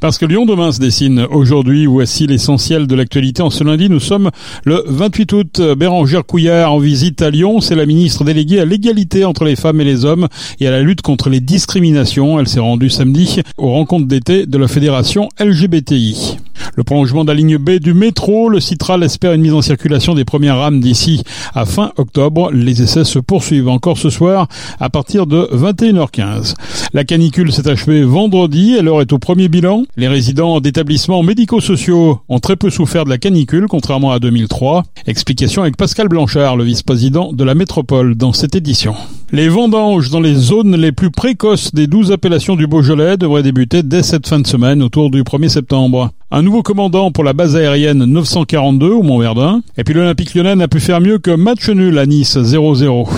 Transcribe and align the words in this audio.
Parce 0.00 0.18
que 0.18 0.26
Lyon 0.26 0.46
demain 0.46 0.72
se 0.72 0.80
dessine 0.80 1.26
aujourd'hui, 1.30 1.86
voici 1.86 2.26
l'essentiel 2.26 2.86
de 2.86 2.94
l'actualité. 2.94 3.42
En 3.42 3.50
ce 3.50 3.64
lundi, 3.64 3.88
nous 3.88 4.00
sommes 4.00 4.30
le 4.64 4.82
28 4.86 5.32
août. 5.32 5.62
Bérangère 5.76 6.24
Couillard 6.26 6.72
en 6.72 6.78
visite 6.78 7.22
à 7.22 7.30
Lyon. 7.30 7.60
C'est 7.60 7.74
la 7.74 7.86
ministre 7.86 8.24
déléguée 8.24 8.60
à 8.60 8.64
l'égalité 8.64 9.24
entre 9.24 9.44
les 9.44 9.56
femmes 9.56 9.80
et 9.80 9.84
les 9.84 10.04
hommes 10.04 10.28
et 10.58 10.66
à 10.66 10.70
la 10.70 10.82
lutte 10.82 11.02
contre 11.02 11.30
les 11.30 11.40
discriminations. 11.40 12.38
Elle 12.38 12.48
s'est 12.48 12.60
rendue 12.60 12.90
samedi 12.90 13.40
aux 13.56 13.70
rencontres 13.70 14.06
d'été 14.06 14.46
de 14.46 14.58
la 14.58 14.68
fédération 14.68 15.28
LGBTI. 15.38 16.36
Le 16.76 16.84
prolongement 16.84 17.24
de 17.24 17.28
la 17.28 17.34
ligne 17.34 17.58
B 17.58 17.72
du 17.72 17.94
métro, 17.94 18.48
le 18.48 18.60
Citral 18.60 19.02
espère 19.02 19.32
une 19.32 19.40
mise 19.40 19.54
en 19.54 19.62
circulation 19.62 20.14
des 20.14 20.24
premières 20.24 20.58
rames 20.58 20.80
d'ici 20.80 21.22
à 21.54 21.64
fin 21.64 21.92
octobre. 21.96 22.50
Les 22.52 22.82
essais 22.82 23.04
se 23.04 23.18
poursuivent 23.18 23.68
encore 23.68 23.98
ce 23.98 24.10
soir 24.10 24.46
à 24.78 24.90
partir 24.90 25.26
de 25.26 25.48
21h15. 25.52 26.54
La 26.92 27.04
canicule 27.04 27.52
s'est 27.52 27.68
achevée 27.68 28.02
vendredi 28.02 28.76
l'heure 28.80 29.00
est 29.00 29.12
au 29.12 29.18
premier 29.18 29.48
bilan. 29.48 29.79
Les 29.96 30.08
résidents 30.08 30.60
d'établissements 30.60 31.22
médico-sociaux 31.22 32.20
ont 32.28 32.38
très 32.38 32.56
peu 32.56 32.70
souffert 32.70 33.04
de 33.04 33.10
la 33.10 33.18
canicule, 33.18 33.66
contrairement 33.68 34.12
à 34.12 34.18
2003. 34.18 34.84
Explication 35.06 35.62
avec 35.62 35.76
Pascal 35.76 36.08
Blanchard, 36.08 36.56
le 36.56 36.64
vice-président 36.64 37.32
de 37.32 37.44
la 37.44 37.54
métropole, 37.54 38.14
dans 38.14 38.32
cette 38.32 38.54
édition. 38.54 38.94
Les 39.32 39.48
vendanges 39.48 40.10
dans 40.10 40.20
les 40.20 40.34
zones 40.34 40.76
les 40.76 40.92
plus 40.92 41.10
précoces 41.10 41.74
des 41.74 41.86
12 41.86 42.12
appellations 42.12 42.56
du 42.56 42.66
Beaujolais 42.66 43.16
devraient 43.16 43.42
débuter 43.42 43.82
dès 43.82 44.02
cette 44.02 44.26
fin 44.26 44.40
de 44.40 44.46
semaine, 44.46 44.82
autour 44.82 45.10
du 45.10 45.22
1er 45.22 45.48
septembre. 45.48 46.10
Un 46.32 46.42
nouveau 46.42 46.62
commandant 46.62 47.10
pour 47.10 47.24
la 47.24 47.32
base 47.32 47.56
aérienne 47.56 48.04
942 48.04 48.88
au 48.88 49.02
Mont-Verdun. 49.02 49.62
Et 49.76 49.84
puis 49.84 49.94
l'Olympique 49.94 50.34
lyonnais 50.34 50.56
n'a 50.56 50.68
pu 50.68 50.80
faire 50.80 51.00
mieux 51.00 51.18
que 51.18 51.30
match 51.32 51.68
nul 51.68 51.98
à 51.98 52.06
Nice 52.06 52.36
0-0. 52.36 53.08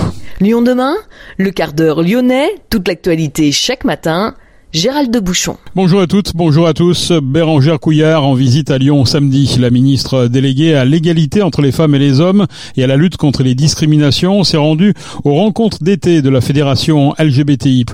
Lyon 0.40 0.62
demain, 0.62 0.94
le 1.36 1.50
quart 1.50 1.72
d'heure 1.72 2.02
lyonnais, 2.02 2.48
toute 2.70 2.88
l'actualité 2.88 3.52
chaque 3.52 3.84
matin 3.84 4.34
Gérald 4.72 5.10
de 5.10 5.20
Bouchon. 5.20 5.58
Bonjour 5.74 6.00
à 6.00 6.06
toutes, 6.06 6.34
bonjour 6.34 6.66
à 6.66 6.72
tous. 6.72 7.12
Bérangère 7.12 7.78
Couillard 7.78 8.24
en 8.24 8.32
visite 8.32 8.70
à 8.70 8.78
Lyon 8.78 9.04
samedi. 9.04 9.56
La 9.60 9.68
ministre 9.68 10.28
déléguée 10.28 10.74
à 10.74 10.86
l'égalité 10.86 11.42
entre 11.42 11.60
les 11.60 11.72
femmes 11.72 11.94
et 11.94 11.98
les 11.98 12.20
hommes 12.20 12.46
et 12.78 12.82
à 12.82 12.86
la 12.86 12.96
lutte 12.96 13.18
contre 13.18 13.42
les 13.42 13.54
discriminations 13.54 14.44
s'est 14.44 14.56
rendue 14.56 14.94
aux 15.24 15.34
rencontres 15.34 15.84
d'été 15.84 16.22
de 16.22 16.30
la 16.30 16.40
fédération 16.40 17.14
LGBTI+. 17.18 17.84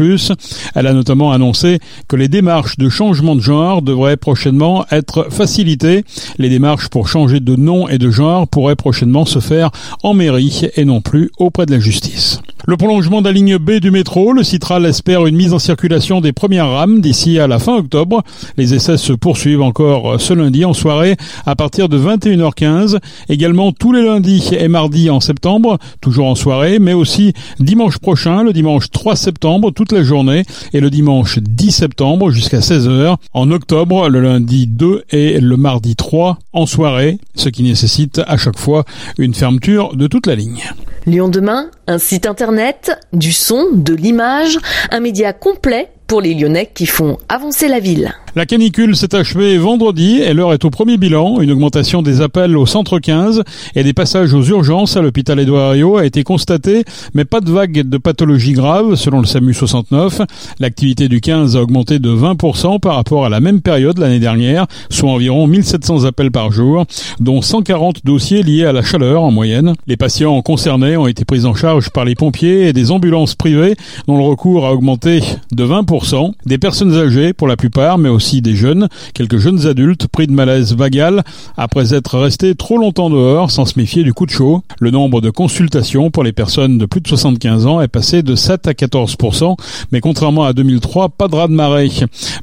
Elle 0.76 0.86
a 0.86 0.92
notamment 0.92 1.32
annoncé 1.32 1.80
que 2.06 2.14
les 2.14 2.28
démarches 2.28 2.76
de 2.76 2.88
changement 2.88 3.34
de 3.34 3.40
genre 3.40 3.82
devraient 3.82 4.16
prochainement 4.16 4.86
être 4.92 5.26
facilitées. 5.30 6.04
Les 6.38 6.48
démarches 6.48 6.90
pour 6.90 7.08
changer 7.08 7.40
de 7.40 7.56
nom 7.56 7.88
et 7.88 7.98
de 7.98 8.12
genre 8.12 8.46
pourraient 8.46 8.76
prochainement 8.76 9.26
se 9.26 9.40
faire 9.40 9.72
en 10.04 10.14
mairie 10.14 10.68
et 10.76 10.84
non 10.84 11.00
plus 11.00 11.32
auprès 11.38 11.66
de 11.66 11.72
la 11.72 11.80
justice. 11.80 12.37
Le 12.66 12.76
prolongement 12.76 13.22
de 13.22 13.26
la 13.26 13.32
ligne 13.32 13.56
B 13.56 13.72
du 13.80 13.90
métro, 13.90 14.32
le 14.32 14.42
Citral 14.42 14.84
espère 14.84 15.26
une 15.26 15.36
mise 15.36 15.54
en 15.54 15.58
circulation 15.58 16.20
des 16.20 16.32
premières 16.32 16.68
rames 16.68 17.00
d'ici 17.00 17.38
à 17.38 17.46
la 17.46 17.58
fin 17.58 17.76
octobre. 17.76 18.22
Les 18.58 18.74
essais 18.74 18.98
se 18.98 19.12
poursuivent 19.12 19.62
encore 19.62 20.20
ce 20.20 20.34
lundi 20.34 20.64
en 20.64 20.74
soirée 20.74 21.16
à 21.46 21.56
partir 21.56 21.88
de 21.88 21.98
21h15. 21.98 22.98
Également 23.28 23.72
tous 23.72 23.92
les 23.92 24.02
lundis 24.02 24.50
et 24.52 24.68
mardis 24.68 25.08
en 25.08 25.20
septembre, 25.20 25.78
toujours 26.00 26.26
en 26.26 26.34
soirée, 26.34 26.78
mais 26.78 26.92
aussi 26.92 27.32
dimanche 27.58 27.98
prochain, 27.98 28.42
le 28.42 28.52
dimanche 28.52 28.90
3 28.90 29.16
septembre, 29.16 29.70
toute 29.70 29.92
la 29.92 30.02
journée, 30.02 30.42
et 30.74 30.80
le 30.80 30.90
dimanche 30.90 31.38
10 31.38 31.70
septembre 31.70 32.30
jusqu'à 32.30 32.58
16h. 32.58 33.16
En 33.32 33.50
octobre, 33.50 34.08
le 34.08 34.20
lundi 34.20 34.66
2 34.66 35.04
et 35.10 35.40
le 35.40 35.56
mardi 35.56 35.96
3 35.96 36.38
en 36.52 36.66
soirée, 36.66 37.18
ce 37.34 37.48
qui 37.48 37.62
nécessite 37.62 38.20
à 38.26 38.36
chaque 38.36 38.58
fois 38.58 38.84
une 39.16 39.32
fermeture 39.32 39.96
de 39.96 40.06
toute 40.06 40.26
la 40.26 40.34
ligne. 40.34 40.64
Lyon 41.08 41.28
demain, 41.28 41.70
un 41.86 41.98
site 41.98 42.26
internet, 42.26 42.98
du 43.12 43.32
son, 43.32 43.68
de 43.72 43.94
l'image, 43.94 44.58
un 44.90 45.00
média 45.00 45.32
complet 45.32 45.90
pour 46.08 46.22
les 46.22 46.34
Lyonnais 46.34 46.70
qui 46.74 46.86
font 46.86 47.18
avancer 47.28 47.68
la 47.68 47.80
ville. 47.80 48.14
La 48.34 48.46
canicule 48.46 48.96
s'est 48.96 49.14
achevée 49.14 49.58
vendredi 49.58 50.20
et 50.20 50.32
l'heure 50.32 50.54
est 50.54 50.64
au 50.64 50.70
premier 50.70 50.96
bilan. 50.96 51.40
Une 51.40 51.50
augmentation 51.50 52.02
des 52.02 52.20
appels 52.20 52.56
au 52.56 52.66
centre 52.66 52.98
15 52.98 53.42
et 53.74 53.82
des 53.82 53.92
passages 53.92 54.32
aux 54.32 54.42
urgences 54.42 54.96
à 54.96 55.02
l'hôpital 55.02 55.38
Édouard 55.38 55.72
Herriot 55.72 55.98
a 55.98 56.06
été 56.06 56.24
constatée, 56.24 56.84
mais 57.14 57.24
pas 57.24 57.40
de 57.40 57.50
vague 57.50 57.88
de 57.88 57.98
pathologies 57.98 58.52
graves 58.52 58.94
selon 58.94 59.20
le 59.20 59.26
SAMU 59.26 59.52
69. 59.52 60.22
L'activité 60.60 61.08
du 61.08 61.20
15 61.20 61.56
a 61.56 61.62
augmenté 61.62 61.98
de 61.98 62.10
20% 62.10 62.80
par 62.80 62.94
rapport 62.94 63.26
à 63.26 63.28
la 63.28 63.40
même 63.40 63.60
période 63.60 63.98
l'année 63.98 64.20
dernière, 64.20 64.66
soit 64.88 65.10
environ 65.10 65.46
1700 65.46 66.04
appels 66.04 66.30
par 66.30 66.52
jour, 66.52 66.86
dont 67.20 67.42
140 67.42 68.06
dossiers 68.06 68.42
liés 68.42 68.64
à 68.64 68.72
la 68.72 68.82
chaleur 68.82 69.22
en 69.22 69.30
moyenne. 69.30 69.74
Les 69.86 69.96
patients 69.96 70.40
concernés 70.42 70.96
ont 70.96 71.06
été 71.06 71.24
pris 71.24 71.44
en 71.44 71.54
charge 71.54 71.90
par 71.90 72.06
les 72.06 72.14
pompiers 72.14 72.68
et 72.68 72.72
des 72.72 72.92
ambulances 72.92 73.34
privées 73.34 73.74
dont 74.06 74.16
le 74.16 74.24
recours 74.24 74.64
a 74.64 74.72
augmenté 74.72 75.22
de 75.52 75.64
20% 75.64 75.97
des 76.46 76.58
personnes 76.58 76.94
âgées 76.94 77.32
pour 77.32 77.48
la 77.48 77.56
plupart, 77.56 77.98
mais 77.98 78.08
aussi 78.08 78.40
des 78.40 78.54
jeunes, 78.54 78.88
quelques 79.14 79.38
jeunes 79.38 79.66
adultes 79.66 80.06
pris 80.06 80.26
de 80.26 80.32
malaise 80.32 80.74
vagal 80.74 81.24
après 81.56 81.94
être 81.94 82.18
restés 82.18 82.54
trop 82.54 82.78
longtemps 82.78 83.10
dehors 83.10 83.50
sans 83.50 83.64
se 83.64 83.78
méfier 83.78 84.04
du 84.04 84.14
coup 84.14 84.26
de 84.26 84.30
chaud. 84.30 84.62
Le 84.80 84.90
nombre 84.90 85.20
de 85.20 85.30
consultations 85.30 86.10
pour 86.10 86.22
les 86.22 86.32
personnes 86.32 86.78
de 86.78 86.86
plus 86.86 87.00
de 87.00 87.08
75 87.08 87.66
ans 87.66 87.80
est 87.80 87.88
passé 87.88 88.22
de 88.22 88.34
7 88.34 88.68
à 88.68 88.72
14%, 88.72 89.56
mais 89.92 90.00
contrairement 90.00 90.44
à 90.44 90.52
2003, 90.52 91.08
pas 91.10 91.28
de 91.28 91.34
raz 91.34 91.48
de 91.48 91.52
marée. 91.52 91.90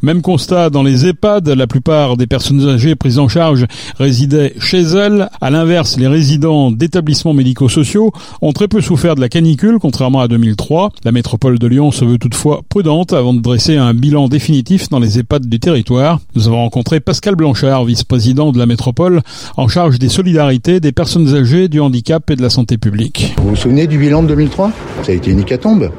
Même 0.01 0.21
constat 0.21 0.69
dans 0.69 0.83
les 0.83 1.05
EHPAD, 1.05 1.47
la 1.49 1.67
plupart 1.67 2.17
des 2.17 2.27
personnes 2.27 2.67
âgées 2.67 2.95
prises 2.95 3.19
en 3.19 3.27
charge 3.27 3.65
résidaient 3.97 4.53
chez 4.59 4.81
elles. 4.81 5.29
À 5.41 5.49
l'inverse, 5.49 5.97
les 5.97 6.07
résidents 6.07 6.71
d'établissements 6.71 7.33
médico-sociaux 7.33 8.11
ont 8.41 8.53
très 8.53 8.67
peu 8.67 8.81
souffert 8.81 9.15
de 9.15 9.21
la 9.21 9.29
canicule, 9.29 9.77
contrairement 9.79 10.21
à 10.21 10.27
2003. 10.27 10.91
La 11.03 11.11
métropole 11.11 11.59
de 11.59 11.67
Lyon 11.67 11.91
se 11.91 12.05
veut 12.05 12.17
toutefois 12.17 12.61
prudente 12.67 13.13
avant 13.13 13.33
de 13.33 13.39
dresser 13.45 13.78
un 13.78 13.94
bilan 13.94 14.28
définitif 14.28 14.89
dans 14.89 14.97
les 14.97 15.19
EHPAD 15.19 15.45
du 15.45 15.59
territoire. 15.59 16.19
Nous 16.33 16.47
avons 16.47 16.57
rencontré 16.57 17.00
Pascal 17.00 17.35
Blanchard, 17.35 17.85
vice-président 17.85 18.51
de 18.51 18.57
la 18.57 18.66
métropole, 18.66 19.22
en 19.56 19.67
charge 19.67 20.00
des 20.00 20.09
solidarités, 20.09 20.79
des 20.79 20.91
personnes 20.91 21.35
âgées, 21.35 21.67
du 21.67 21.79
handicap 21.79 22.28
et 22.31 22.35
de 22.35 22.41
la 22.41 22.50
santé 22.50 22.79
publique. 22.79 23.35
Vous 23.38 23.50
vous 23.50 23.56
souvenez 23.56 23.85
du 23.85 24.00
bilan 24.00 24.23
de 24.23 24.29
2003 24.29 24.72
Ça 25.03 25.11
a 25.11 25.16
été 25.16 25.29
une 25.29 25.41
hécatombe. 25.41 25.91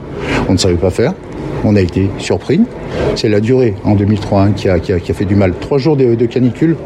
On 0.49 0.55
ne 0.55 0.59
savait 0.59 0.75
pas 0.75 0.91
faire. 0.91 1.15
On 1.63 1.77
a 1.77 1.81
été 1.81 2.11
surpris. 2.19 2.63
C'est 3.17 3.31
la 3.31 3.41
durée 3.41 3.75
en 3.85 3.95
2003 3.95 4.43
hein, 4.43 4.53
qui, 4.53 4.69
a, 4.69 4.79
fait 4.79 5.25
du 5.25 5.35
mal. 5.35 5.55
Trois 5.59 5.79
jours 5.79 5.97
de, 5.97 6.15
de 6.15 6.27
canicule, 6.27 6.77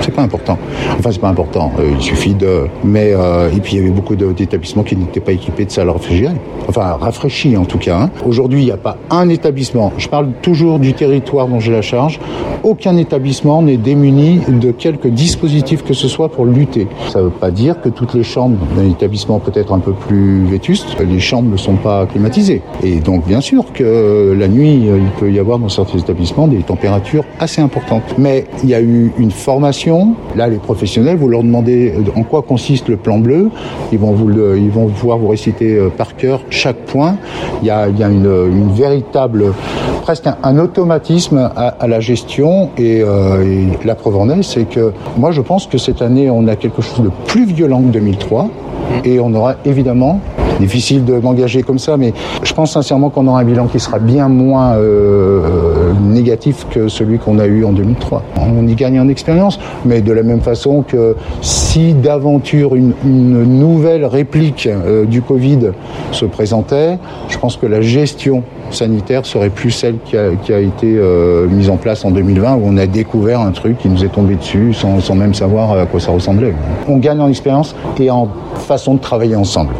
c'est 0.00 0.14
pas 0.14 0.22
important. 0.22 0.58
Enfin, 0.98 1.10
c'est 1.12 1.20
pas 1.20 1.28
important. 1.28 1.72
Euh, 1.78 1.90
il 1.98 2.02
suffit 2.02 2.34
de. 2.34 2.66
Mais 2.84 3.12
euh, 3.12 3.50
et 3.54 3.60
puis 3.60 3.74
il 3.74 3.80
y 3.80 3.82
avait 3.82 3.90
beaucoup 3.90 4.16
d'établissements 4.16 4.82
qui 4.84 4.96
n'étaient 4.96 5.20
pas 5.20 5.32
équipés 5.32 5.64
de 5.64 5.70
salles 5.70 5.90
réfrigérées. 5.90 6.36
Enfin, 6.68 6.96
rafraîchis 7.00 7.56
en 7.56 7.64
tout 7.64 7.78
cas. 7.78 7.98
Hein. 8.02 8.10
Aujourd'hui, 8.24 8.62
il 8.62 8.64
n'y 8.64 8.72
a 8.72 8.76
pas 8.76 8.96
un 9.10 9.28
établissement. 9.28 9.92
Je 9.98 10.08
parle 10.08 10.28
toujours 10.42 10.78
du 10.78 10.94
territoire 10.94 11.48
dont 11.48 11.60
j'ai 11.60 11.72
la 11.72 11.82
charge. 11.82 12.20
Aucun 12.62 12.96
établissement 12.96 13.62
n'est 13.62 13.76
démuni 13.76 14.40
de 14.48 14.72
quelque 14.72 15.08
dispositif 15.08 15.84
que 15.84 15.94
ce 15.94 16.08
soit 16.08 16.30
pour 16.30 16.46
lutter. 16.46 16.88
Ça 17.08 17.18
ne 17.18 17.24
veut 17.24 17.30
pas 17.30 17.50
dire 17.50 17.80
que 17.80 17.88
toutes 17.88 18.14
les 18.14 18.24
chambres 18.24 18.58
d'un 18.76 18.88
établissement 18.88 19.38
peut-être 19.38 19.72
un 19.72 19.78
peu 19.78 19.92
plus 19.92 20.44
vétustes, 20.46 20.96
les 21.00 21.20
chambres 21.20 21.50
ne 21.50 21.56
sont 21.56 21.76
pas 21.76 22.06
climatisées. 22.06 22.62
Et 22.82 22.96
donc, 22.96 23.26
bien 23.26 23.40
sûr 23.40 23.72
que 23.72 24.34
la 24.36 24.48
nuit, 24.48 24.86
il 24.86 25.10
peut 25.18 25.30
y 25.30 25.38
avoir 25.38 25.58
dans 25.66 25.68
certains 25.68 25.98
établissements 25.98 26.46
des 26.46 26.58
températures 26.58 27.24
assez 27.40 27.60
importantes. 27.60 28.14
Mais 28.18 28.44
il 28.62 28.70
y 28.70 28.74
a 28.74 28.80
eu 28.80 29.12
une 29.18 29.32
formation. 29.32 30.14
Là, 30.36 30.46
les 30.46 30.58
professionnels, 30.58 31.16
vous 31.16 31.28
leur 31.28 31.42
demandez 31.42 31.92
en 32.14 32.22
quoi 32.22 32.42
consiste 32.42 32.88
le 32.88 32.96
plan 32.96 33.18
bleu. 33.18 33.50
Ils 33.90 33.98
vont, 33.98 34.12
vous 34.12 34.30
ils 34.56 34.70
vont 34.70 34.86
pouvoir 34.86 35.18
vous 35.18 35.28
réciter 35.28 35.76
par 35.96 36.14
cœur 36.16 36.40
chaque 36.50 36.76
point. 36.86 37.16
Il 37.62 37.66
y 37.66 37.70
a, 37.70 37.88
il 37.88 37.98
y 37.98 38.04
a 38.04 38.08
une, 38.08 38.70
véritable, 38.72 39.52
presque 40.02 40.28
un, 40.42 40.58
automatisme 40.58 41.50
à, 41.56 41.68
à, 41.68 41.88
la 41.88 41.98
gestion. 41.98 42.70
Et, 42.78 43.02
euh, 43.02 43.42
et 43.42 43.86
la 43.86 43.96
preuve 43.96 44.16
en 44.16 44.28
est, 44.30 44.42
c'est 44.42 44.68
que 44.68 44.92
moi, 45.16 45.32
je 45.32 45.40
pense 45.40 45.66
que 45.66 45.78
cette 45.78 46.00
année, 46.00 46.30
on 46.30 46.46
a 46.46 46.54
quelque 46.54 46.80
chose 46.80 47.02
de 47.02 47.10
plus 47.26 47.44
violent 47.44 47.80
que 47.80 47.88
2003. 47.88 48.50
Et 49.04 49.18
on 49.18 49.34
aura 49.34 49.56
évidemment 49.64 50.20
difficile 50.58 51.04
de 51.04 51.14
m'engager 51.14 51.62
comme 51.62 51.78
ça, 51.78 51.96
mais 51.96 52.12
je 52.42 52.52
pense 52.52 52.72
sincèrement 52.72 53.10
qu'on 53.10 53.26
aura 53.26 53.40
un 53.40 53.44
bilan 53.44 53.66
qui 53.66 53.80
sera 53.80 53.98
bien 53.98 54.28
moins 54.28 54.74
euh, 54.74 55.92
négatif 56.02 56.66
que 56.70 56.88
celui 56.88 57.18
qu'on 57.18 57.38
a 57.38 57.46
eu 57.46 57.64
en 57.64 57.72
2003. 57.72 58.22
On 58.36 58.66
y 58.66 58.74
gagne 58.74 59.00
en 59.00 59.08
expérience, 59.08 59.58
mais 59.84 60.00
de 60.00 60.12
la 60.12 60.22
même 60.22 60.40
façon 60.40 60.82
que 60.86 61.16
si 61.40 61.94
d'aventure 61.94 62.74
une, 62.74 62.94
nouvelle 63.04 64.04
réplique 64.04 64.66
euh, 64.66 65.04
du 65.04 65.22
Covid 65.22 65.70
se 66.12 66.24
présentait, 66.24 66.98
je 67.28 67.38
pense 67.38 67.56
que 67.56 67.66
la 67.66 67.80
gestion 67.80 68.42
sanitaire 68.70 69.26
serait 69.26 69.50
plus 69.50 69.70
celle 69.70 69.96
qui 70.04 70.16
a, 70.16 70.60
été 70.60 70.96
euh, 70.96 71.46
mise 71.48 71.70
en 71.70 71.76
place 71.76 72.04
en 72.04 72.10
2020 72.10 72.56
où 72.56 72.62
on 72.64 72.76
a 72.76 72.86
découvert 72.86 73.40
un 73.40 73.52
truc 73.52 73.78
qui 73.78 73.88
nous 73.88 74.04
est 74.04 74.08
tombé 74.08 74.36
dessus 74.36 74.72
sans, 74.72 75.00
sans 75.00 75.14
même 75.14 75.34
savoir 75.34 75.72
à 75.72 75.86
quoi 75.86 76.00
ça 76.00 76.12
ressemblait. 76.12 76.54
On 76.88 76.98
gagne 76.98 77.20
en 77.20 77.28
expérience 77.28 77.74
et 77.98 78.10
en 78.10 78.28
façon 78.56 78.94
de 78.94 79.00
travailler 79.00 79.36
ensemble. 79.36 79.74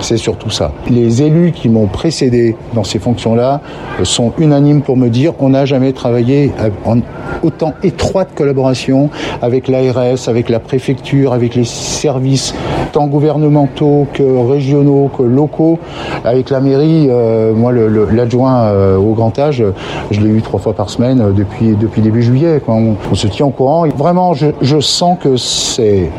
C'est 0.00 0.16
surtout 0.16 0.50
ça. 0.50 0.72
Les 0.88 1.22
élus 1.22 1.52
qui 1.52 1.68
m'ont 1.68 1.86
précédé 1.86 2.54
dans 2.72 2.84
ces 2.84 2.98
fonctions-là 2.98 3.60
sont 4.04 4.32
unanimes 4.38 4.82
pour 4.82 4.96
me 4.96 5.08
dire 5.08 5.32
on 5.40 5.50
n'a 5.50 5.64
jamais 5.64 5.92
travaillé 5.92 6.52
en 6.84 6.98
autant 7.42 7.74
étroite 7.82 8.28
collaboration 8.34 9.10
avec 9.42 9.68
l'ARS, 9.68 10.28
avec 10.28 10.48
la 10.48 10.60
préfecture, 10.60 11.32
avec 11.32 11.54
les 11.54 11.64
services 11.64 12.54
tant 12.92 13.06
gouvernementaux 13.06 14.06
que 14.12 14.22
régionaux 14.22 15.10
que 15.16 15.22
locaux, 15.22 15.78
avec 16.24 16.50
la 16.50 16.60
mairie. 16.60 17.08
Euh, 17.10 17.52
moi, 17.52 17.72
l'adjoint 17.72 18.27
euh, 18.34 18.96
au 18.96 19.12
grand 19.14 19.38
âge, 19.38 19.62
je 20.10 20.20
l'ai 20.20 20.28
eu 20.28 20.42
trois 20.42 20.60
fois 20.60 20.72
par 20.72 20.90
semaine 20.90 21.20
euh, 21.20 21.32
depuis 21.32 22.00
début 22.00 22.22
juillet. 22.22 22.60
On, 22.68 22.96
se 23.14 23.26
tient 23.26 23.46
au 23.46 23.50
courant. 23.50 23.86
vraiment, 23.96 24.34
je, 24.34 24.80
sens 24.80 25.18
que 25.20 25.36
c'est 25.36 26.10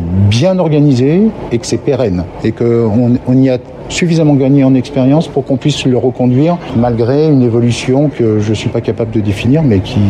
bien 0.00 0.58
organisé 0.58 1.28
et 1.52 1.58
que 1.58 1.66
c'est 1.66 1.78
pérenne 1.78 2.24
et 2.42 2.52
qu'on 2.52 3.12
on 3.26 3.36
y 3.36 3.50
a 3.50 3.58
suffisamment 3.90 4.34
gagné 4.34 4.64
en 4.64 4.74
expérience 4.74 5.28
pour 5.28 5.44
qu'on 5.44 5.56
puisse 5.56 5.84
le 5.84 5.98
reconduire 5.98 6.56
malgré 6.76 7.26
une 7.28 7.42
évolution 7.42 8.08
que 8.08 8.40
je 8.40 8.50
ne 8.50 8.54
suis 8.54 8.70
pas 8.70 8.80
capable 8.80 9.10
de 9.10 9.20
définir 9.20 9.62
mais 9.62 9.80
qui 9.80 10.00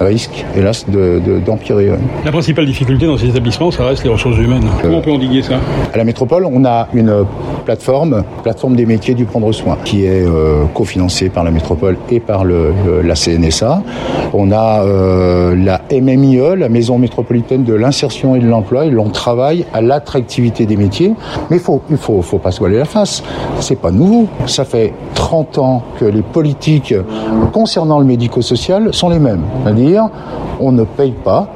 risque 0.00 0.44
hélas 0.56 0.86
d'empirer. 1.44 1.86
De, 1.86 1.96
La 2.24 2.32
principale 2.32 2.66
difficulté 2.66 3.06
dans 3.06 3.16
ces 3.16 3.28
établissements, 3.28 3.70
ça 3.70 3.84
reste 3.84 4.04
les 4.04 4.10
ressources 4.10 4.38
humaines. 4.38 4.64
Comment 4.82 4.98
on 4.98 5.02
peut 5.02 5.12
endiguer 5.12 5.42
ça? 5.42 5.54
À 5.92 5.96
la 5.96 6.04
métropole, 6.04 6.44
on 6.44 6.64
a 6.64 6.88
une 6.94 7.24
plateforme, 7.64 8.24
plateforme 8.42 8.76
des 8.76 8.86
métiers 8.86 9.14
du 9.14 9.24
prendre 9.24 9.52
soin, 9.52 9.76
qui 9.84 10.04
est 10.04 10.24
euh, 10.26 10.64
cofinancée 10.74 11.28
par 11.28 11.44
la 11.44 11.50
métropole 11.50 11.96
et 12.10 12.20
par 12.20 12.44
le, 12.44 12.72
la 13.04 13.14
CNSA. 13.14 13.82
On 14.32 14.50
a 14.50 14.82
euh, 14.84 15.54
la 15.56 15.80
MMIE, 15.92 16.56
la 16.56 16.68
Maison 16.68 16.98
métropolitaine 16.98 17.64
de 17.64 17.74
l'insertion 17.74 18.36
et 18.36 18.40
de 18.40 18.46
l'emploi, 18.46 18.86
et 18.86 18.90
l'on 18.90 19.10
travaille 19.10 19.64
à 19.72 19.80
l'attractivité 19.80 20.66
des 20.66 20.76
métiers. 20.76 21.12
Mais 21.50 21.58
faut, 21.58 21.82
il 21.90 21.96
faut, 21.96 22.22
faut 22.22 22.38
pas 22.38 22.50
se 22.50 22.60
voiler 22.60 22.78
la 22.78 22.84
face. 22.84 23.22
C'est 23.60 23.80
pas 23.80 23.90
nouveau. 23.90 24.26
Ça 24.46 24.64
fait 24.64 24.92
30 25.14 25.58
ans 25.58 25.82
que 25.98 26.04
les 26.04 26.22
politiques 26.22 26.94
concernant 27.52 27.98
le 27.98 28.04
médico-social 28.04 28.92
sont 28.92 29.08
les 29.08 29.18
mêmes. 29.18 29.42
C'est-à-dire, 29.62 30.08
on 30.60 30.72
ne 30.72 30.84
paye 30.84 31.14
pas 31.24 31.48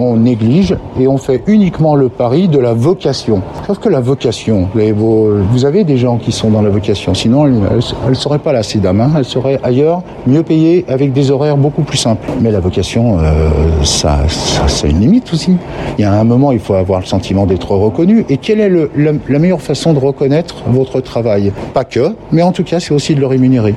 on 0.00 0.16
néglige 0.16 0.76
et 0.98 1.06
on 1.06 1.18
fait 1.18 1.42
uniquement 1.46 1.94
le 1.94 2.08
pari 2.08 2.48
de 2.48 2.58
la 2.58 2.74
vocation. 2.74 3.42
Sauf 3.66 3.78
que 3.78 3.88
la 3.88 4.00
vocation, 4.00 4.68
vous 4.74 5.64
avez 5.64 5.84
des 5.84 5.96
gens 5.96 6.16
qui 6.16 6.32
sont 6.32 6.50
dans 6.50 6.62
la 6.62 6.70
vocation, 6.70 7.14
sinon 7.14 7.46
elle 7.46 8.08
ne 8.08 8.14
serait 8.14 8.38
pas 8.38 8.52
là, 8.52 8.62
ces 8.62 8.78
dames. 8.78 9.00
Hein. 9.00 9.12
Elle 9.16 9.24
serait 9.24 9.60
ailleurs, 9.62 10.02
mieux 10.26 10.42
payée, 10.42 10.84
avec 10.88 11.12
des 11.12 11.30
horaires 11.30 11.56
beaucoup 11.56 11.82
plus 11.82 11.98
simples. 11.98 12.26
Mais 12.40 12.50
la 12.50 12.60
vocation, 12.60 13.18
euh, 13.18 13.50
ça, 13.82 14.20
ça, 14.28 14.86
une 14.86 15.00
limite 15.00 15.32
aussi. 15.32 15.56
Il 15.98 16.02
y 16.02 16.04
a 16.04 16.12
un 16.12 16.24
moment, 16.24 16.52
il 16.52 16.58
faut 16.58 16.74
avoir 16.74 17.00
le 17.00 17.06
sentiment 17.06 17.46
d'être 17.46 17.70
reconnu. 17.72 18.24
Et 18.28 18.36
quelle 18.36 18.60
est 18.60 18.70
la 18.96 19.38
meilleure 19.38 19.60
façon 19.60 19.92
de 19.92 19.98
reconnaître 19.98 20.56
votre 20.66 21.00
travail? 21.00 21.52
Pas 21.74 21.84
que, 21.84 22.14
mais 22.32 22.42
en 22.42 22.52
tout 22.52 22.64
cas, 22.64 22.80
c'est 22.80 22.92
aussi 22.92 23.14
de 23.14 23.20
le 23.20 23.26
rémunérer. 23.26 23.74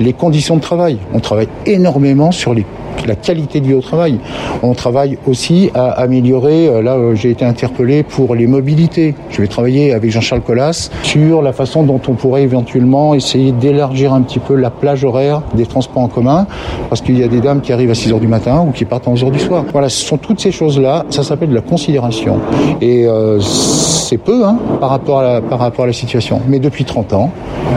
Les 0.00 0.12
conditions 0.12 0.56
de 0.56 0.60
travail. 0.60 0.98
On 1.14 1.20
travaille 1.20 1.48
énormément 1.66 2.32
sur 2.32 2.54
les 2.54 2.64
la 3.06 3.14
qualité 3.14 3.60
de 3.60 3.66
vie 3.66 3.74
au 3.74 3.80
travail. 3.80 4.18
On 4.62 4.74
travaille 4.74 5.18
aussi 5.26 5.70
à 5.74 5.90
améliorer, 5.90 6.68
euh, 6.68 6.82
là 6.82 6.94
euh, 6.94 7.14
j'ai 7.14 7.30
été 7.30 7.44
interpellé 7.44 8.02
pour 8.02 8.34
les 8.34 8.46
mobilités. 8.46 9.14
Je 9.30 9.40
vais 9.42 9.48
travailler 9.48 9.92
avec 9.92 10.10
Jean-Charles 10.10 10.42
Collas 10.42 10.90
sur 11.02 11.42
la 11.42 11.52
façon 11.52 11.82
dont 11.82 12.00
on 12.08 12.14
pourrait 12.14 12.42
éventuellement 12.42 13.14
essayer 13.14 13.52
d'élargir 13.52 14.12
un 14.12 14.22
petit 14.22 14.38
peu 14.38 14.54
la 14.54 14.70
plage 14.70 15.04
horaire 15.04 15.42
des 15.54 15.66
transports 15.66 16.02
en 16.02 16.08
commun, 16.08 16.46
parce 16.88 17.00
qu'il 17.00 17.18
y 17.18 17.22
a 17.22 17.28
des 17.28 17.40
dames 17.40 17.60
qui 17.60 17.72
arrivent 17.72 17.90
à 17.90 17.94
6 17.94 18.12
heures 18.12 18.20
du 18.20 18.28
matin 18.28 18.64
ou 18.66 18.72
qui 18.72 18.84
partent 18.84 19.08
à 19.08 19.10
11 19.10 19.24
heures 19.24 19.30
du 19.30 19.40
soir. 19.40 19.64
Voilà, 19.72 19.88
ce 19.88 20.04
sont 20.04 20.16
toutes 20.16 20.40
ces 20.40 20.52
choses-là, 20.52 21.04
ça 21.10 21.22
s'appelle 21.22 21.50
de 21.50 21.54
la 21.54 21.60
considération. 21.60 22.38
Et 22.80 23.06
euh, 23.06 23.40
c'est 24.06 24.18
peu 24.18 24.44
hein, 24.44 24.56
par, 24.80 24.90
rapport 24.90 25.18
à 25.18 25.22
la, 25.22 25.40
par 25.40 25.58
rapport 25.58 25.84
à 25.84 25.88
la 25.88 25.92
situation. 25.92 26.40
Mais 26.48 26.58
depuis 26.58 26.84
30 26.84 27.12
ans, 27.12 27.30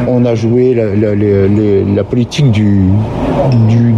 on 0.07 0.25
a 0.25 0.35
joué 0.35 0.75
la, 0.75 2.03
politique 2.03 2.51
du, 2.51 2.89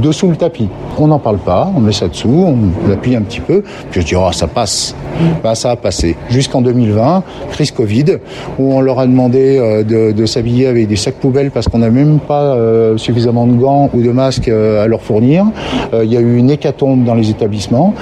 dessous 0.02 0.30
le 0.30 0.36
tapis. 0.36 0.70
On 0.98 1.08
n'en 1.08 1.20
parle 1.20 1.38
pas, 1.38 1.72
on 1.76 1.80
met 1.80 1.92
ça 1.92 2.08
dessous, 2.08 2.46
on 2.48 2.92
appuie 2.92 3.16
un 3.16 3.22
petit 3.22 3.40
peu, 3.40 3.64
puis 3.90 4.02
je 4.02 4.06
dis, 4.08 4.16
oh, 4.16 4.32
ça 4.32 4.48
passe. 4.48 4.96
Ben, 5.44 5.56
ça 5.56 5.72
a 5.72 5.76
passé. 5.76 6.16
Jusqu'en 6.30 6.62
2020, 6.62 7.24
crise 7.52 7.72
Covid, 7.72 8.18
où 8.58 8.74
on 8.74 8.82
leur 8.82 9.00
a 9.00 9.06
demandé 9.06 9.58
euh, 9.60 9.84
de, 10.14 10.26
s'habiller 10.26 10.68
avec 10.68 10.88
des 10.88 10.96
sacs 10.96 11.16
poubelles 11.16 11.52
parce 11.52 11.68
qu'on 11.68 11.80
n'a 11.80 11.90
même 11.90 12.20
pas 12.20 12.56
euh, 12.56 12.98
suffisamment 12.98 13.46
de 13.46 13.54
gants 13.54 13.90
ou 13.94 14.02
de 14.02 14.12
masques 14.12 14.48
euh, 14.48 14.84
à 14.84 14.88
leur 14.88 15.02
fournir. 15.02 15.46
Il 15.94 16.12
y 16.12 16.18
a 16.18 16.20
eu 16.20 16.38
une 16.38 16.50
hécatombe 16.50 17.04
dans 17.04 17.16
les 17.16 17.30
établissements. 17.30 17.94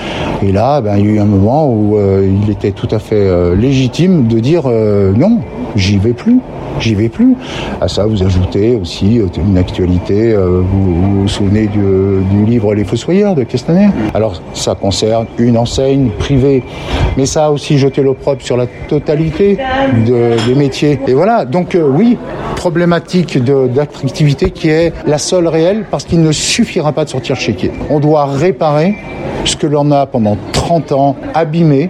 Et 0.43 0.51
là, 0.51 0.81
ben, 0.81 0.97
il 0.97 1.05
y 1.05 1.09
a 1.09 1.11
eu 1.13 1.19
un 1.19 1.25
moment 1.25 1.69
où 1.69 1.97
il 1.99 2.49
était 2.49 2.71
tout 2.71 2.87
à 2.91 2.99
fait 2.99 3.55
légitime 3.55 4.18
de 4.27 4.39
dire 4.39 4.63
non, 4.67 5.39
j'y 5.75 5.97
vais 5.97 6.13
plus 6.13 6.39
j'y 6.79 6.95
vais 6.95 7.09
plus. 7.09 7.35
À 7.81 7.87
ça, 7.87 8.05
vous 8.05 8.23
ajoutez 8.23 8.75
aussi 8.75 9.21
une 9.37 9.57
actualité, 9.57 10.33
vous, 10.35 11.21
vous 11.21 11.27
souvenez 11.27 11.67
du, 11.67 12.45
livre 12.45 12.73
Les 12.73 12.83
Fossoyeurs 12.83 13.35
de 13.35 13.43
Castaner? 13.43 13.89
Alors, 14.13 14.41
ça 14.53 14.75
concerne 14.75 15.25
une 15.37 15.57
enseigne 15.57 16.09
privée, 16.17 16.63
mais 17.17 17.25
ça 17.25 17.45
a 17.45 17.49
aussi 17.51 17.77
jeté 17.77 18.01
l'opprobre 18.01 18.41
sur 18.41 18.57
la 18.57 18.67
totalité 18.87 19.57
des 20.05 20.55
métiers. 20.55 20.99
Et 21.07 21.13
voilà, 21.13 21.45
donc 21.45 21.75
euh, 21.75 21.87
oui, 21.87 22.17
problématique 22.55 23.37
d'attractivité 23.43 24.51
qui 24.51 24.69
est 24.69 24.93
la 25.05 25.17
seule 25.17 25.47
réelle 25.47 25.85
parce 25.89 26.05
qu'il 26.05 26.21
ne 26.21 26.31
suffira 26.31 26.91
pas 26.91 27.05
de 27.05 27.09
sortir 27.09 27.35
chéquier. 27.35 27.71
On 27.89 27.99
doit 27.99 28.25
réparer 28.25 28.95
ce 29.45 29.55
que 29.55 29.67
l'on 29.67 29.91
a 29.91 30.05
pendant 30.05 30.37
30 30.51 30.91
ans 30.91 31.15
abîmé 31.33 31.89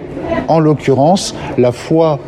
en 0.50 0.58
l'occurrence 0.58 1.34
la 1.58 1.72
foi 1.72 2.18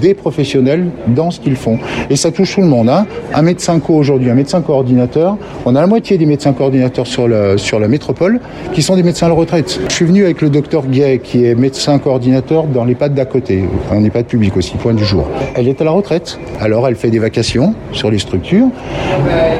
des 0.00 0.14
professionnels 0.14 0.86
dans 1.08 1.30
ce 1.30 1.40
qu'ils 1.40 1.56
font. 1.56 1.78
Et 2.10 2.16
ça 2.16 2.30
touche 2.30 2.54
tout 2.54 2.60
le 2.60 2.66
monde. 2.66 2.88
Hein. 2.88 3.06
Un 3.34 3.42
médecin 3.42 3.78
co 3.80 3.94
aujourd'hui, 3.94 4.30
un 4.30 4.34
médecin 4.34 4.60
coordinateur, 4.60 5.36
on 5.64 5.74
a 5.74 5.80
la 5.80 5.86
moitié 5.86 6.18
des 6.18 6.26
médecins 6.26 6.52
coordinateurs 6.52 7.06
sur 7.06 7.26
la, 7.26 7.56
sur 7.56 7.80
la 7.80 7.88
métropole 7.88 8.40
qui 8.72 8.82
sont 8.82 8.96
des 8.96 9.02
médecins 9.02 9.26
à 9.26 9.28
la 9.30 9.34
retraite. 9.34 9.80
Je 9.88 9.94
suis 9.94 10.04
venu 10.04 10.24
avec 10.24 10.42
le 10.42 10.50
docteur 10.50 10.86
Gay 10.86 11.20
qui 11.22 11.46
est 11.46 11.54
médecin 11.54 11.98
coordinateur 11.98 12.64
dans 12.64 12.84
l'EHPAD 12.84 13.14
d'à 13.14 13.24
côté, 13.24 13.64
un 13.90 14.04
EHPAD 14.04 14.26
public 14.26 14.56
aussi, 14.56 14.76
point 14.76 14.94
du 14.94 15.04
jour. 15.04 15.26
Elle 15.54 15.66
est 15.66 15.80
à 15.80 15.84
la 15.84 15.90
retraite, 15.92 16.38
alors 16.60 16.86
elle 16.86 16.96
fait 16.96 17.10
des 17.10 17.18
vacations 17.18 17.74
sur 17.92 18.10
les 18.10 18.18
structures, 18.18 18.68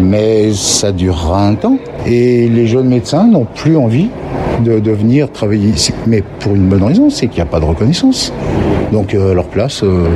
mais 0.01 0.53
ça 0.53 0.93
durera 0.93 1.47
un 1.47 1.55
temps. 1.55 1.79
Et 2.07 2.49
les 2.49 2.67
jeunes 2.67 2.89
médecins 2.89 3.27
n'ont 3.27 3.47
plus 3.47 3.77
envie 3.77 4.09
de, 4.61 4.91
venir 4.91 5.31
travailler 5.31 5.69
ici. 5.69 5.93
Mais 6.07 6.23
pour 6.41 6.55
une 6.55 6.69
bonne 6.69 6.83
raison, 6.83 7.11
c'est 7.11 7.27
qu'il 7.27 7.37
n'y 7.37 7.43
a 7.43 7.47
pas 7.47 7.61
de 7.61 7.65
reconnaissance. 7.65 8.33
Donc 8.93 9.15
euh, 9.15 9.35
leur 9.35 9.49
place, 9.49 9.83
euh, 9.85 10.09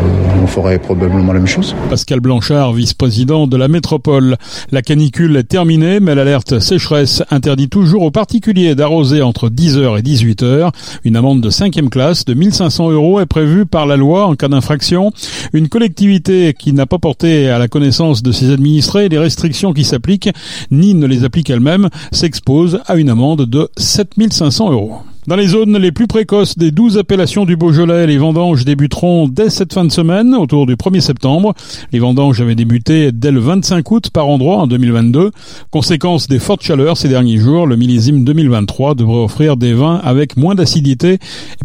on 0.43 0.47
ferait 0.47 0.79
probablement 0.79 1.33
la 1.33 1.39
même 1.39 1.47
chose. 1.47 1.77
Pascal 1.89 2.21
Blanchard, 2.21 2.73
vice-président 2.73 3.47
de 3.47 3.57
la 3.57 3.69
métropole. 3.69 4.37
La 4.73 4.83
canicule 4.83 5.37
est 5.37 5.45
terminée, 5.45 6.01
mais 6.01 6.15
l'alerte 6.15 6.59
sécheresse 6.59 7.23
interdit 7.31 7.69
toujours 7.69 8.03
aux 8.03 8.11
particuliers 8.11 8.75
d'arroser 8.75 9.23
entre 9.23 9.49
10h 9.49 9.99
et 9.99 10.03
18h. 10.03 10.71
Une 11.05 11.17
amende 11.17 11.41
de 11.41 11.51
5e 11.51 11.89
classe 11.89 12.25
de 12.25 12.35
1500 12.35 12.91
euros 12.91 13.21
est 13.21 13.27
prévue 13.27 13.65
par 13.65 13.87
la 13.87 13.97
loi 13.97 14.27
en 14.27 14.35
cas 14.35 14.49
d'infraction. 14.49 15.13
Une 15.53 15.69
collectivité 15.69 16.53
qui 16.59 16.73
n'a 16.73 16.87
pas 16.87 16.99
porté 16.99 17.49
à 17.49 17.59
la 17.59 17.69
connaissance 17.69 18.23
de 18.23 18.33
ses 18.33 18.53
administrés 18.53 19.09
les 19.09 19.19
restrictions 19.19 19.73
qui 19.73 19.85
s'appliquent, 19.85 20.31
ni 20.71 20.95
ne 20.95 21.07
les 21.07 21.25
applique 21.25 21.51
elle-même, 21.51 21.89
s'expose 22.11 22.81
à 22.87 22.97
une 22.97 23.11
amende 23.11 23.47
de 23.47 23.69
7500 23.77 24.34
euros. 24.71 25.14
Dans 25.27 25.37
les 25.37 25.47
zones 25.47 25.79
les 25.79 25.91
plus 25.91 26.07
précoces 26.07 26.59
des 26.59 26.71
12 26.71 26.99
appellations 26.99 27.47
du 27.47 27.57
Beaujolais, 27.57 28.07
les 28.07 28.19
vendanges 28.19 28.67
débuteront 28.67 29.27
dès 29.27 29.49
cette 29.49 29.73
fin 29.73 29.87
de 29.87 29.91
semaine, 29.91 30.35
autour 30.35 30.67
du 30.67 30.77
1er 30.77 31.01
septembre. 31.01 31.55
Les 31.93 31.99
vendanges 31.99 32.43
avaient 32.43 32.55
débuté 32.55 33.11
dès 33.11 33.31
le 33.31 33.41
25 33.41 33.91
août 33.91 34.11
par 34.11 34.29
endroit 34.29 34.59
en 34.59 34.67
2022. 34.67 35.31
Conséquence 35.71 36.29
des 36.29 36.39
fortes 36.39 36.63
chaleurs 36.63 36.99
ces 36.99 37.09
derniers 37.09 37.39
jours, 37.39 37.67
le 37.67 37.77
millésime 37.77 38.23
2023 38.23 38.95
devrait 38.97 39.25
offrir 39.25 39.57
des 39.57 39.73
vins 39.73 39.99
avec 40.05 40.37
moins 40.37 40.55
d'acidité, 40.55 41.19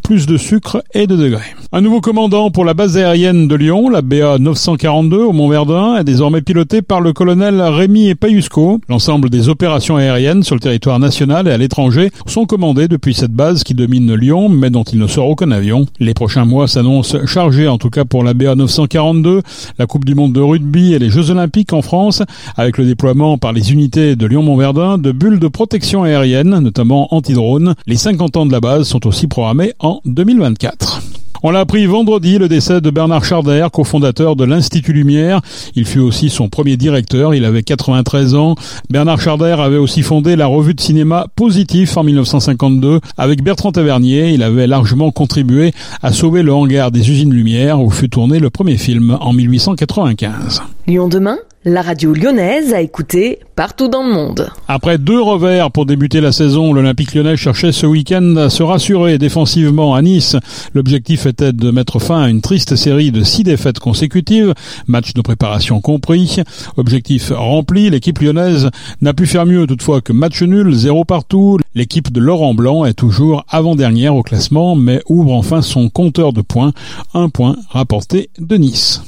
plus 0.03 0.25
de 0.25 0.37
sucre 0.37 0.81
et 0.93 1.05
de 1.05 1.17
degrés. 1.17 1.53
Un 1.73 1.81
nouveau 1.81 1.99
commandant 1.99 2.51
pour 2.51 2.63
la 2.63 2.73
base 2.73 2.95
aérienne 2.95 3.49
de 3.49 3.55
Lyon, 3.55 3.89
la 3.89 4.01
BA 4.01 4.37
942 4.39 5.17
au 5.17 5.33
Mont-Verdun, 5.33 5.97
est 5.97 6.05
désormais 6.05 6.41
piloté 6.41 6.81
par 6.81 7.01
le 7.01 7.11
colonel 7.11 7.61
Rémi 7.61 8.15
Payusco. 8.15 8.79
L'ensemble 8.87 9.29
des 9.29 9.49
opérations 9.49 9.97
aériennes 9.97 10.43
sur 10.43 10.55
le 10.55 10.61
territoire 10.61 10.97
national 10.97 11.49
et 11.49 11.51
à 11.51 11.57
l'étranger 11.57 12.09
sont 12.25 12.45
commandées 12.45 12.87
depuis 12.87 13.13
cette 13.13 13.33
base 13.33 13.48
qui 13.57 13.73
domine 13.73 14.13
Lyon, 14.13 14.49
mais 14.49 14.69
dont 14.69 14.83
il 14.83 14.99
ne 14.99 15.07
sort 15.07 15.29
aucun 15.29 15.51
avion. 15.51 15.85
Les 15.99 16.13
prochains 16.13 16.45
mois 16.45 16.67
s'annoncent 16.67 17.25
chargés, 17.25 17.67
en 17.67 17.77
tout 17.77 17.89
cas 17.89 18.05
pour 18.05 18.23
la 18.23 18.33
BA 18.33 18.55
942, 18.55 19.41
la 19.77 19.85
Coupe 19.87 20.05
du 20.05 20.15
Monde 20.15 20.33
de 20.33 20.41
rugby 20.41 20.93
et 20.93 20.99
les 20.99 21.09
Jeux 21.09 21.31
Olympiques 21.31 21.73
en 21.73 21.81
France, 21.81 22.21
avec 22.55 22.77
le 22.77 22.85
déploiement 22.85 23.37
par 23.37 23.51
les 23.51 23.71
unités 23.71 24.15
de 24.15 24.25
Lyon-Montverdun 24.25 24.97
de 24.97 25.11
bulles 25.11 25.39
de 25.39 25.47
protection 25.47 26.03
aérienne, 26.03 26.59
notamment 26.59 27.13
anti-drone. 27.13 27.75
Les 27.87 27.95
50 27.95 28.37
ans 28.37 28.45
de 28.45 28.51
la 28.51 28.59
base 28.59 28.87
sont 28.87 29.07
aussi 29.07 29.27
programmés 29.27 29.73
en 29.79 30.01
2024. 30.05 31.08
On 31.41 31.51
l'a 31.51 31.61
appris 31.61 31.85
vendredi, 31.85 32.37
le 32.37 32.49
décès 32.49 32.81
de 32.81 32.89
Bernard 32.89 33.23
Charder, 33.23 33.65
cofondateur 33.71 34.35
de 34.35 34.43
l'Institut 34.43 34.91
Lumière. 34.91 35.39
Il 35.75 35.85
fut 35.85 35.99
aussi 35.99 36.29
son 36.29 36.49
premier 36.49 36.75
directeur, 36.75 37.33
il 37.33 37.45
avait 37.45 37.63
93 37.63 38.35
ans. 38.35 38.55
Bernard 38.89 39.21
Charder 39.21 39.55
avait 39.57 39.77
aussi 39.77 40.01
fondé 40.01 40.35
la 40.35 40.47
revue 40.47 40.73
de 40.73 40.81
cinéma 40.81 41.27
Positif 41.35 41.95
en 41.95 42.03
1952. 42.03 42.99
Avec 43.17 43.41
Bertrand 43.41 43.71
Tavernier, 43.71 44.31
il 44.31 44.43
avait 44.43 44.67
largement 44.67 45.11
contribué 45.11 45.73
à 46.01 46.11
sauver 46.11 46.43
le 46.43 46.53
hangar 46.53 46.91
des 46.91 47.09
usines 47.09 47.33
Lumière 47.33 47.81
où 47.81 47.89
fut 47.89 48.09
tourné 48.09 48.39
le 48.39 48.49
premier 48.49 48.77
film 48.77 49.17
en 49.21 49.31
1895. 49.31 50.61
Lyon 50.87 51.07
demain? 51.07 51.37
La 51.65 51.81
radio 51.81 52.13
lyonnaise 52.13 52.73
a 52.73 52.79
écouté 52.79 53.39
partout 53.57 53.89
dans 53.89 54.03
le 54.03 54.13
monde. 54.13 54.49
Après 54.69 54.97
deux 54.97 55.21
revers 55.21 55.71
pour 55.71 55.85
débuter 55.85 56.21
la 56.21 56.31
saison, 56.31 56.71
l'Olympique 56.71 57.13
lyonnais 57.13 57.35
cherchait 57.35 57.73
ce 57.73 57.85
week-end 57.85 58.37
à 58.37 58.49
se 58.49 58.63
rassurer 58.63 59.17
défensivement 59.17 59.93
à 59.93 60.01
Nice. 60.01 60.37
L'objectif 60.73 61.25
était 61.25 61.51
de 61.51 61.69
mettre 61.71 61.99
fin 61.99 62.21
à 62.21 62.29
une 62.29 62.39
triste 62.39 62.77
série 62.77 63.11
de 63.11 63.23
six 63.23 63.43
défaites 63.43 63.79
consécutives, 63.79 64.53
match 64.87 65.13
de 65.13 65.21
préparation 65.21 65.81
compris. 65.81 66.37
Objectif 66.77 67.33
rempli, 67.35 67.89
l'équipe 67.89 68.19
lyonnaise 68.19 68.69
n'a 69.01 69.13
pu 69.13 69.25
faire 69.25 69.45
mieux 69.45 69.67
toutefois 69.67 69.99
que 69.99 70.13
match 70.13 70.41
nul, 70.41 70.73
zéro 70.73 71.03
partout. 71.03 71.59
L'équipe 71.75 72.09
de 72.09 72.21
Laurent 72.21 72.53
Blanc 72.53 72.85
est 72.85 72.93
toujours 72.93 73.43
avant-dernière 73.49 74.15
au 74.15 74.23
classement, 74.23 74.77
mais 74.77 75.01
ouvre 75.09 75.33
enfin 75.33 75.61
son 75.61 75.89
compteur 75.89 76.31
de 76.31 76.41
points, 76.41 76.71
un 77.13 77.27
point 77.27 77.57
rapporté 77.69 78.29
de 78.39 78.55
Nice. 78.55 79.01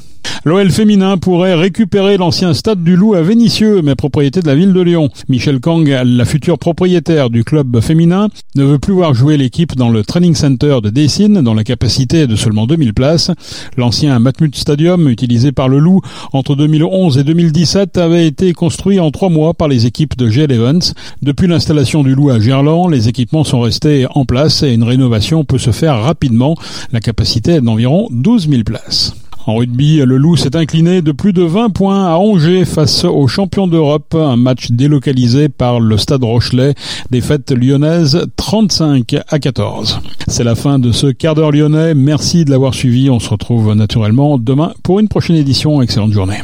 L'OL 0.43 0.71
féminin 0.71 1.19
pourrait 1.19 1.53
récupérer 1.53 2.17
l'ancien 2.17 2.55
stade 2.55 2.83
du 2.83 2.95
Loup 2.95 3.13
à 3.13 3.21
Vénissieux, 3.21 3.83
mais 3.83 3.93
propriété 3.93 4.39
de 4.41 4.47
la 4.47 4.55
ville 4.55 4.73
de 4.73 4.81
Lyon. 4.81 5.09
Michel 5.29 5.59
Kang, 5.59 5.87
la 5.87 6.25
future 6.25 6.57
propriétaire 6.57 7.29
du 7.29 7.43
club 7.43 7.79
féminin, 7.79 8.27
ne 8.55 8.63
veut 8.63 8.79
plus 8.79 8.93
voir 8.93 9.13
jouer 9.13 9.37
l'équipe 9.37 9.75
dans 9.75 9.89
le 9.89 10.03
training 10.03 10.33
center 10.33 10.79
de 10.81 10.89
Dessine, 10.89 11.43
dont 11.43 11.53
la 11.53 11.63
capacité 11.63 12.21
est 12.21 12.27
de 12.27 12.35
seulement 12.35 12.65
2000 12.65 12.95
places. 12.95 13.29
L'ancien 13.77 14.17
Matmut 14.17 14.55
Stadium, 14.55 15.07
utilisé 15.09 15.51
par 15.51 15.69
le 15.69 15.77
Loup 15.77 16.01
entre 16.33 16.55
2011 16.55 17.19
et 17.19 17.23
2017, 17.23 17.99
avait 17.99 18.25
été 18.25 18.53
construit 18.53 18.99
en 18.99 19.11
trois 19.11 19.29
mois 19.29 19.53
par 19.53 19.67
les 19.67 19.85
équipes 19.85 20.17
de 20.17 20.27
GL 20.27 20.51
Evans. 20.51 20.81
Depuis 21.21 21.45
l'installation 21.45 22.01
du 22.01 22.15
Loup 22.15 22.31
à 22.31 22.39
Gerland, 22.39 22.89
les 22.89 23.07
équipements 23.07 23.43
sont 23.43 23.59
restés 23.59 24.07
en 24.15 24.25
place 24.25 24.63
et 24.63 24.73
une 24.73 24.83
rénovation 24.83 25.45
peut 25.45 25.59
se 25.59 25.69
faire 25.69 26.01
rapidement. 26.01 26.55
La 26.91 26.99
capacité 26.99 27.51
est 27.51 27.61
d'environ 27.61 28.07
12 28.09 28.49
000 28.49 28.63
places. 28.63 29.13
En 29.47 29.55
rugby, 29.55 29.97
le 29.97 30.17
Loup 30.17 30.35
s'est 30.35 30.55
incliné 30.55 31.01
de 31.01 31.11
plus 31.11 31.33
de 31.33 31.41
20 31.41 31.71
points 31.71 32.05
à 32.05 32.17
Angers 32.17 32.63
face 32.63 33.05
aux 33.05 33.27
champions 33.27 33.67
d'Europe, 33.67 34.13
un 34.13 34.35
match 34.35 34.69
délocalisé 34.69 35.49
par 35.49 35.79
le 35.79 35.97
Stade 35.97 36.23
Rochelet, 36.23 36.75
défaite 37.09 37.51
lyonnaise 37.51 38.27
35 38.35 39.15
à 39.27 39.39
14. 39.39 39.99
C'est 40.27 40.43
la 40.43 40.53
fin 40.53 40.77
de 40.77 40.91
ce 40.91 41.07
quart 41.07 41.33
d'heure 41.33 41.51
lyonnais, 41.51 41.95
merci 41.95 42.45
de 42.45 42.51
l'avoir 42.51 42.75
suivi, 42.75 43.09
on 43.09 43.19
se 43.19 43.29
retrouve 43.29 43.73
naturellement 43.73 44.37
demain 44.37 44.73
pour 44.83 44.99
une 44.99 45.07
prochaine 45.07 45.35
édition, 45.35 45.81
excellente 45.81 46.13
journée. 46.13 46.41